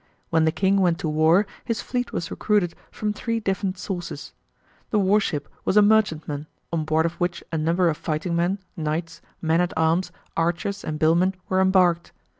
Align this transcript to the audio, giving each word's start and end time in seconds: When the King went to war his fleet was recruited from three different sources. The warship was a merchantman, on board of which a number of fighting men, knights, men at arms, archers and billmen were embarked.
When 0.31 0.45
the 0.45 0.51
King 0.51 0.77
went 0.81 0.97
to 1.01 1.07
war 1.07 1.45
his 1.63 1.83
fleet 1.83 2.11
was 2.11 2.31
recruited 2.31 2.73
from 2.89 3.13
three 3.13 3.39
different 3.39 3.77
sources. 3.77 4.33
The 4.89 4.97
warship 4.97 5.47
was 5.63 5.77
a 5.77 5.83
merchantman, 5.83 6.47
on 6.73 6.85
board 6.85 7.05
of 7.05 7.13
which 7.21 7.43
a 7.51 7.57
number 7.59 7.87
of 7.87 7.97
fighting 7.97 8.35
men, 8.35 8.57
knights, 8.75 9.21
men 9.43 9.61
at 9.61 9.77
arms, 9.77 10.11
archers 10.35 10.83
and 10.83 10.97
billmen 10.99 11.35
were 11.49 11.61
embarked. 11.61 12.13